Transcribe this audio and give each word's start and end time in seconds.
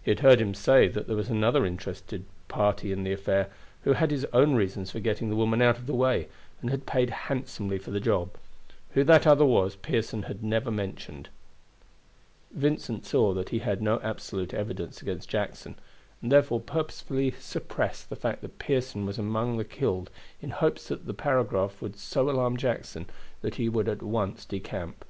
He 0.00 0.12
had 0.12 0.20
heard 0.20 0.40
him 0.40 0.54
say 0.54 0.86
that 0.86 1.08
there 1.08 1.16
was 1.16 1.28
another 1.28 1.66
interested 1.66 2.24
in 2.82 3.02
the 3.02 3.12
affair, 3.12 3.48
who 3.82 3.94
had 3.94 4.12
his 4.12 4.24
own 4.26 4.54
reasons 4.54 4.92
for 4.92 5.00
getting 5.00 5.28
the 5.28 5.34
woman 5.34 5.60
out 5.60 5.76
of 5.76 5.86
the 5.88 5.92
way, 5.96 6.28
and 6.60 6.70
had 6.70 6.86
paid 6.86 7.10
handsomely 7.10 7.76
for 7.76 7.90
the 7.90 7.98
job. 7.98 8.30
Who 8.92 9.02
that 9.02 9.26
other 9.26 9.44
was 9.44 9.74
Pearson 9.74 10.22
had 10.30 10.44
never 10.44 10.70
mentioned. 10.70 11.30
Vincent 12.52 13.06
saw 13.06 13.34
that 13.34 13.48
he 13.48 13.58
had 13.58 13.82
no 13.82 13.98
absolute 14.02 14.54
evidence 14.54 15.02
against 15.02 15.28
Jackson, 15.30 15.74
and 16.22 16.30
therefore 16.30 16.60
purposely 16.60 17.32
suppressed 17.32 18.08
the 18.08 18.14
fact 18.14 18.42
that 18.42 18.60
Pearson 18.60 19.04
was 19.04 19.18
among 19.18 19.56
the 19.56 19.64
killed 19.64 20.10
in 20.40 20.50
hopes 20.50 20.86
that 20.86 21.06
the 21.06 21.12
paragraph 21.12 21.82
would 21.82 21.98
so 21.98 22.30
alarm 22.30 22.56
Jackson 22.56 23.06
that 23.40 23.56
he 23.56 23.68
would 23.68 23.88
at 23.88 24.00
once 24.00 24.44
decamp. 24.44 25.04